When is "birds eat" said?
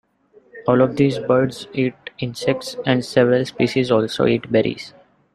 1.19-1.93